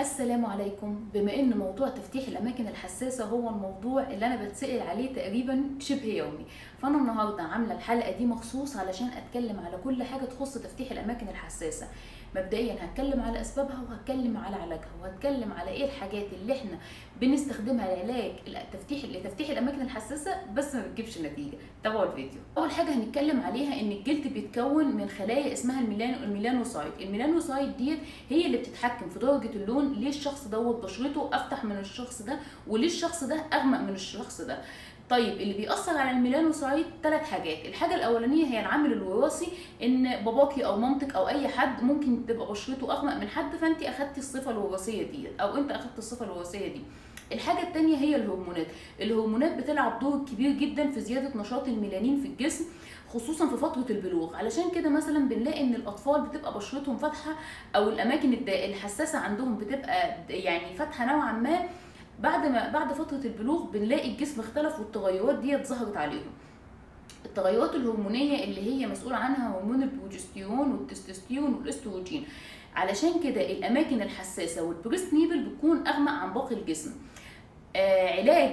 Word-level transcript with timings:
السلام 0.00 0.46
عليكم. 0.46 1.04
بما 1.14 1.34
إن 1.34 1.58
موضوع 1.58 1.88
تفتيح 1.88 2.28
الأماكن 2.28 2.66
الحساسة 2.66 3.24
هو 3.24 3.48
الموضوع 3.48 4.02
اللي 4.02 4.26
أنا 4.26 4.44
بتسأل 4.44 4.82
عليه 4.82 5.14
تقريبا 5.14 5.64
شبه 5.78 6.04
يومي. 6.04 6.46
فأنا 6.82 6.98
النهارده 6.98 7.42
عاملة 7.42 7.74
الحلقة 7.74 8.18
دي 8.18 8.26
مخصوص 8.26 8.76
علشان 8.76 9.06
أتكلم 9.06 9.60
على 9.60 9.76
كل 9.84 10.02
حاجة 10.02 10.24
تخص 10.24 10.54
تفتيح 10.54 10.92
الأماكن 10.92 11.28
الحساسة. 11.28 11.86
مبدئيا 12.36 12.76
هتكلم 12.84 13.20
على 13.20 13.40
أسبابها 13.40 13.82
وهتكلم 13.90 14.36
على 14.36 14.56
علاجها 14.56 14.88
وهتكلم 15.02 15.52
على 15.52 15.70
إيه 15.70 15.84
الحاجات 15.84 16.26
اللي 16.32 16.52
إحنا 16.52 16.78
بنستخدمها 17.20 17.86
لعلاج 17.86 18.32
التفتيح 18.48 19.04
لتفتيح 19.04 19.50
الأماكن 19.50 19.80
الحساسة 19.80 20.34
بس 20.54 20.74
ما 20.74 20.86
بتجيبش 20.86 21.18
نتيجة. 21.18 21.56
تابعوا 21.84 22.04
الفيديو. 22.10 22.40
أول 22.58 22.70
حاجة 22.70 22.94
هنتكلم 22.94 23.40
عليها 23.40 23.80
إن 23.80 23.92
الجلد 23.92 24.26
بيتكون 24.28 24.96
من 24.96 25.08
خلايا 25.08 25.52
اسمها 25.52 25.80
ال 25.80 25.86
melano 25.86 26.24
ال 26.24 26.30
melanocyte. 26.30 26.92
ال 27.00 27.06
melanocyte 27.06 27.68
ديت 27.76 27.98
هي 28.30 28.46
اللي 28.46 28.58
بتتحكم 28.58 29.08
في 29.08 29.18
درجة 29.18 29.48
اللون 29.50 29.92
ليه 29.92 30.08
الشخص 30.08 30.46
دوت 30.48 30.84
بشرته 30.84 31.30
أفتح 31.32 31.64
من 31.64 31.78
الشخص 31.78 32.22
ده 32.22 32.38
وليه 32.66 32.86
الشخص 32.86 33.24
ده 33.24 33.36
أغمق 33.52 33.80
من 33.80 33.94
الشخص 33.94 34.40
ده. 34.40 34.58
طيب 35.10 35.40
اللي 35.40 35.54
بيأثر 35.54 35.96
على 35.98 36.10
ال 36.10 36.17
melanocyte 36.17 36.86
ثلاث 37.02 37.22
حاجات. 37.30 37.66
الحاجة 37.66 37.94
الأولانية 37.94 38.46
هي 38.46 38.60
العامل 38.60 38.92
الوراثي 38.92 39.48
إن 39.82 40.24
باباكي 40.24 40.64
أو 40.66 40.76
مامتك 40.76 41.14
أو 41.14 41.28
أي 41.28 41.48
حد 41.48 41.82
ممكن 41.82 42.26
تبقى 42.26 42.46
بشرته 42.46 42.92
أغمق 42.92 43.14
من 43.16 43.28
حد 43.28 43.56
فأنت 43.56 43.82
أخدتي 43.82 44.20
الصفة 44.20 44.50
الوراثية 44.50 45.02
دي 45.10 45.28
أو 45.40 45.56
أنت 45.56 45.70
أخدت 45.70 45.98
الصفة 45.98 46.24
الوراثية 46.24 46.68
دي. 46.72 46.80
الحاجة 47.32 47.62
التانية 47.62 47.96
هي 47.96 48.16
الهرمونات. 48.16 48.66
الهرمونات 49.00 49.56
بتلعب 49.56 49.98
دور 50.00 50.24
كبير 50.32 50.50
جدا 50.50 50.90
في 50.90 51.00
زيادة 51.00 51.40
نشاط 51.40 51.68
الميلانين 51.68 52.20
في 52.20 52.28
الجسم 52.28 52.64
خصوصا 53.08 53.48
في 53.48 53.56
فترة 53.56 53.86
البلوغ. 53.90 54.36
علشان 54.36 54.70
كده 54.74 54.88
مثلا 54.90 55.28
بنلاقي 55.28 55.60
إن 55.60 55.74
الأطفال 55.74 56.20
بتبقى 56.22 56.54
بشرتهم 56.54 56.96
فاتحة 56.96 57.32
أو 57.76 57.88
الأماكن 57.88 58.32
الحساسة 58.48 59.18
عندهم 59.18 59.56
بتبقى 59.56 60.16
يعني 60.28 60.74
فاتحة 60.74 61.04
نوعا 61.06 61.32
ما 61.32 61.58
بعد 62.20 62.46
ما 62.46 62.68
بعد 62.68 62.92
فترة 62.92 63.20
البلوغ 63.24 63.70
بنلاقي 63.70 64.10
الجسم 64.10 64.40
اختلف 64.40 64.78
والتغيرات 64.78 65.38
ديت 65.38 65.66
ظهرت 65.66 65.96
عليهم. 65.96 66.32
التغيرات 67.24 67.74
الهرمونية 67.74 68.44
اللي 68.44 68.60
هي 68.60 68.86
مسؤولة 68.86 69.16
عنها 69.16 69.58
هرمون 69.58 69.82
البروجستيرون 69.82 70.72
والتستوستيرون 70.72 71.54
والأستروجين. 71.54 72.24
علشان 72.74 73.22
كده 73.24 73.50
الأماكن 73.50 74.02
الحساسة 74.02 74.62
وال 74.62 74.75
breast 74.75 75.14
nipple 75.14 75.42
بتكون 75.42 75.86
أغمق 75.86 76.12
عن 76.12 76.32
باقي 76.32 76.54
الجسم. 76.54 76.92
علاج 77.76 78.50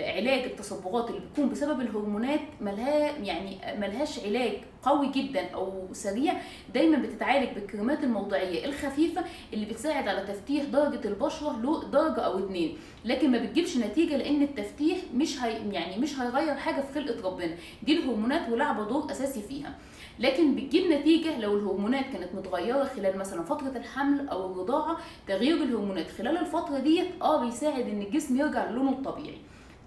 علاج 0.00 0.44
التصبغات 0.44 1.10
اللي 1.10 1.20
بتكون 1.20 1.48
بسبب 1.48 1.80
الهرمونات 1.80 2.40
ملها 2.60 3.18
يعني 3.18 3.58
ملهاش 3.80 4.24
علاج 4.24 4.52
قوي 4.82 5.10
جدا 5.10 5.50
أو 5.50 5.88
سريع 5.92 6.32
دايما 6.74 6.98
بتتعالج 6.98 7.48
بالكريمات 7.54 8.04
الموضعية 8.04 8.64
الخفيفة 8.64 9.24
اللي 9.52 9.66
بتساعد 9.66 10.08
على 10.08 10.26
تفتيح 10.26 10.64
درجة 10.64 11.08
البشرة 11.08 11.60
له 11.62 11.84
درجة 11.84 12.20
أو 12.20 12.38
اتنين. 12.38 12.76
لكن 13.04 13.30
ما 13.30 13.38
بتجيبش 13.38 13.76
نتيجة 13.76 14.16
لأن 14.16 14.42
التفتيح 14.42 14.98
مش 15.14 15.42
هي 15.42 15.70
يعني 15.72 15.98
مش 15.98 16.20
هيغير 16.20 16.54
حاجة 16.54 16.80
في 16.80 16.92
خلقة 16.94 17.28
ربنا. 17.28 17.54
دي 17.82 17.98
الهرمونات 17.98 18.48
ولعبه 18.48 18.84
دور 18.88 19.10
أساسي 19.10 19.42
فيها. 19.42 19.74
لكن 20.18 20.54
بتجيب 20.54 20.86
نتيجة 20.92 21.38
لو 21.40 21.58
الهرمونات 21.58 22.04
كانت 22.12 22.34
متغيرة 22.34 22.84
خلال 22.84 23.18
مثلا 23.18 23.42
فترة 23.42 23.72
الحمل 23.76 24.28
أو 24.28 24.52
الرضاعة 24.52 24.96
تغيير 25.28 25.56
الهرمونات 25.56 26.10
خلال 26.10 26.36
الفترة 26.38 26.78
ديت 26.78 27.06
آه 27.22 27.44
بيساعد 27.44 27.88
إن 27.88 28.02
الجسم 28.02 28.36
يرجع 28.46 28.70
للونه 28.70 28.90
الطبيعي 28.90 29.38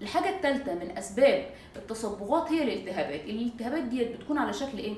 الحاجة 0.02 0.36
الثالثة 0.36 0.74
من 0.74 0.98
أسباب 0.98 1.46
التصبغات 1.76 2.52
هي 2.52 2.62
الالتهابات، 2.62 3.20
الالتهابات 3.24 3.82
ديت 3.82 4.16
بتكون 4.16 4.38
على 4.38 4.52
شكل 4.52 4.78
إيه؟ 4.78 4.94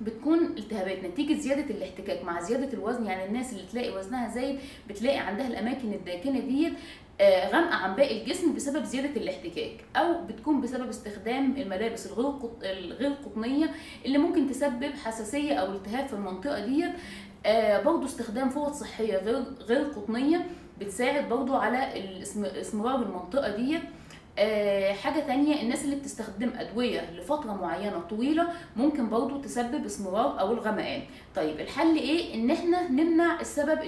بتكون 0.00 0.44
التهابات 0.44 1.04
نتيجة 1.04 1.40
زيادة 1.40 1.74
الاحتكاك 1.74 2.24
مع 2.24 2.40
زيادة 2.40 2.72
الوزن. 2.72 3.06
يعني 3.06 3.24
الناس 3.24 3.52
اللي 3.52 3.64
تلاقي 3.72 3.96
وزنها 3.98 4.28
زايد 4.34 4.58
بتلاقي 4.88 5.18
عندها 5.18 5.48
الأماكن 5.48 5.92
الداكنة 5.92 6.40
ديت 6.40 6.72
غامقة 7.22 7.74
عن 7.74 7.94
باقي 7.94 8.22
الجسم 8.22 8.54
بسبب 8.54 8.84
زيادة 8.84 9.20
الاحتكاك 9.20 9.84
أو 9.96 10.26
بتكون 10.26 10.60
بسبب 10.60 10.88
استخدام 10.88 11.56
الملابس 11.56 12.06
الغير 12.62 13.12
قطنية 13.12 13.70
اللي 14.06 14.18
ممكن 14.18 14.50
تسبب 14.50 14.92
حساسية 15.04 15.54
أو 15.54 15.72
التهاب 15.72 16.06
في 16.06 16.12
المنطقة 16.12 16.66
ديت. 16.66 16.92
برضه 17.84 18.04
استخدام 18.04 18.48
فوط 18.48 18.72
صحية 18.72 19.16
غير 19.16 19.44
غير 19.60 19.84
قطنية 19.84 20.46
بتساعد 20.80 21.28
برضه 21.28 21.58
على 21.58 21.92
استمرار 22.60 23.02
المنطقة 23.02 23.56
ديت. 23.56 23.82
آه 24.38 24.92
حاجة 24.92 25.20
تانية 25.20 25.62
الناس 25.62 25.84
اللي 25.84 25.96
بتستخدم 25.96 26.50
أدوية 26.58 27.10
لفترة 27.10 27.52
معينة 27.52 28.00
طويلة 28.00 28.48
ممكن 28.76 29.08
برضو 29.08 29.40
تسبب 29.40 29.84
اسمرار 29.84 30.40
أو 30.40 30.52
الغمقان 30.52 31.02
طيب 31.36 31.60
الحل 31.60 31.96
إيه؟ 31.96 32.34
إن 32.34 32.50
إحنا 32.50 32.88
نمنع 32.90 33.40
السبب 33.40 33.78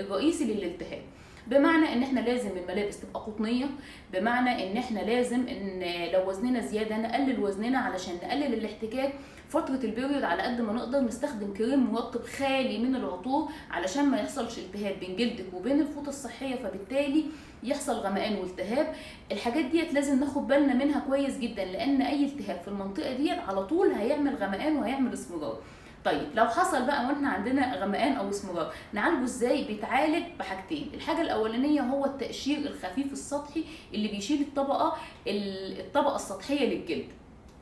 الرئيسي 0.00 0.44
للالتهاب 0.44 1.02
بمعنى 1.50 1.92
إن 1.92 2.02
إحنا 2.02 2.20
لازم 2.20 2.50
الملابس 2.56 3.00
تبقى 3.00 3.20
قطنية 3.20 3.66
بمعنى 4.12 4.70
إن 4.72 4.76
إحنا 4.76 5.00
لازم 5.00 5.48
إن 5.48 5.82
لو 6.12 6.28
وزننا 6.28 6.60
زيادة 6.60 6.96
نقلل 6.96 7.40
وزننا 7.40 7.78
علشان 7.78 8.14
نقلل 8.24 8.54
الاحتكاك. 8.54 9.12
فترة 9.48 9.80
البيريود 9.84 10.22
على 10.22 10.42
قد 10.42 10.60
ما 10.60 10.72
نقدر 10.72 11.00
نستخدم 11.00 11.54
كريم 11.54 11.92
مرطب 11.92 12.22
خالي 12.22 12.78
من 12.78 12.96
العطور 12.96 13.48
علشان 13.70 14.04
ما 14.04 14.16
يحصلش 14.16 14.58
التهاب 14.58 15.00
بين 15.00 15.16
جلدك 15.16 15.54
وبين 15.54 15.80
الفوطة 15.80 16.08
الصحية 16.08 16.54
فبالتالي 16.56 17.24
يحصل 17.62 17.92
غمقان 17.92 18.34
والتهاب. 18.36 18.94
الحاجات 19.32 19.64
ديت 19.64 19.92
لازم 19.94 20.20
ناخد 20.20 20.46
بالنا 20.48 20.74
منها 20.74 21.00
كويس 21.00 21.38
جدا 21.38 21.64
لأن 21.64 22.02
أي 22.02 22.24
التهاب 22.24 22.60
في 22.60 22.68
المنطقة 22.68 23.16
ديت 23.16 23.38
على 23.38 23.66
طول 23.66 23.90
هيعمل 23.92 24.34
غمقان 24.34 24.76
وهيعمل 24.76 25.12
إسمرار. 25.12 25.58
طيب 26.04 26.28
لو 26.34 26.44
حصل 26.44 26.86
بقى 26.86 27.06
وإحنا 27.06 27.28
عندنا 27.28 27.76
غمقان 27.84 28.12
أو 28.12 28.28
اسمرار 28.30 28.72
نعالجه 28.92 29.24
إزاي؟ 29.24 29.64
بيتعالج 29.64 30.24
بحاجتين. 30.38 30.90
الحاجة 30.94 31.20
الأولانية 31.20 31.80
هو 31.80 32.04
التقشير 32.04 32.58
الخفيف 32.58 33.12
السطحي 33.12 33.64
اللي 33.94 34.08
بيشيل 34.08 34.40
الطبقة 34.40 34.96
الطبقة 35.26 36.16
السطحية 36.16 36.66
للجلد. 36.74 37.08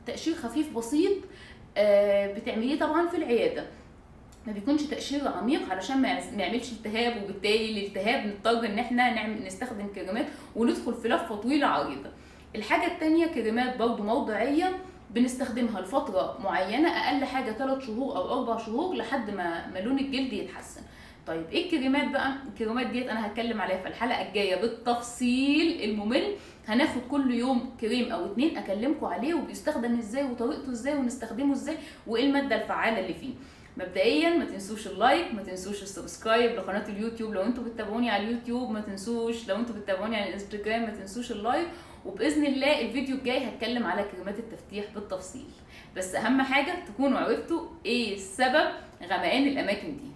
تقشير 0.05 0.35
خفيف 0.35 0.77
بسيط 0.77 1.17
بتعمليه 2.35 2.79
طبعا 2.79 3.07
في 3.07 3.17
العيادة. 3.17 3.65
ما 4.47 4.53
بيكونش 4.53 4.81
تقشير 4.83 5.27
عميق 5.27 5.71
علشان 5.71 6.01
ما 6.01 6.07
يعملش 6.37 6.71
التهاب 6.71 7.23
وبالتالي 7.23 7.71
الالتهاب 7.79 8.25
نضطر 8.27 8.65
إن 8.65 8.79
إحنا 8.79 9.13
نعمل 9.13 9.45
نستخدم 9.45 9.87
كريمات 9.87 10.25
وندخل 10.55 10.93
في 10.93 11.07
لفة 11.07 11.35
طويلة 11.35 11.67
عريضة. 11.67 12.09
الحاجة 12.55 12.87
الثانية 12.93 13.27
كريمات 13.27 13.77
برضو 13.77 14.03
موضعية 14.03 14.71
بنستخدمها 15.09 15.81
لفترة 15.81 16.37
معينة 16.43 16.89
أقل 16.89 17.25
حاجة 17.25 17.51
3 17.51 17.79
شهور 17.79 18.15
أو 18.17 18.33
4 18.39 18.57
شهور 18.65 18.95
لحد 18.95 19.29
ما, 19.29 19.65
لون 19.83 19.99
الجلد 19.99 20.33
يتحسن. 20.33 20.81
طيب 21.27 21.45
إيه 21.51 21.65
الكريمات 21.65 22.11
بقى؟ 22.11 22.31
الكريمات 22.53 22.87
ديت 22.87 23.07
أنا 23.07 23.27
هتكلم 23.27 23.61
عليها 23.61 23.77
في 23.81 23.87
الحلقة 23.87 24.27
الجاية 24.27 24.55
بالتفصيل 24.61 25.83
الممل 25.89 26.35
هناخد 26.67 27.01
كل 27.11 27.33
يوم 27.33 27.75
كريم 27.81 28.11
أو 28.11 28.25
اتنين 28.25 28.57
أكلمكم 28.57 29.05
عليه 29.05 29.33
وبيستخدم 29.33 29.97
إزاي 29.97 30.23
وطريقته 30.23 30.71
إزاي 30.71 30.95
ونستخدمه 30.95 31.53
إزاي 31.53 31.75
وإيه 32.07 32.25
المادة 32.25 32.55
الفعالة 32.63 32.99
اللي 32.99 33.13
فيه. 33.13 33.33
مبدئيا 33.77 34.29
ما 34.37 34.45
تنسوش 34.45 34.87
ال 34.87 34.96
like 34.96 35.33
ما 35.33 35.43
تنسوش 35.43 35.83
ال 35.83 35.90
subscribe 35.90 36.51
لقناة 36.55 36.87
اليوتيوب 36.89 37.33
لو 37.33 37.41
أنتوا 37.41 37.63
بتتابعوني 37.63 38.09
على 38.09 38.23
اليوتيوب 38.23 38.71
ما 38.71 38.81
تنسوش 38.81 39.47
لو 39.49 39.55
أنتوا 39.55 39.75
بتتابعوني 39.75 40.15
على 40.15 40.27
الإنستجرام 40.27 40.81
ما 40.81 40.89
تنسوش 40.89 41.31
ال 41.31 41.38
like 41.38 41.67
وبإذن 42.05 42.45
الله 42.45 42.81
الفيديو 42.81 43.15
الجاي 43.15 43.45
هتكلم 43.45 43.85
على 43.85 44.03
كريمات 44.03 44.39
التفتيح 44.39 44.85
بالتفصيل. 44.95 45.47
بس 45.95 46.15
أهم 46.15 46.41
حاجة 46.41 46.85
تكونوا 46.87 47.19
عرفتوا 47.19 47.61
إيه 47.85 48.17
سبب 48.17 48.69
غمقان 49.03 49.47
الأماكن 49.47 49.97
دي. 49.97 50.09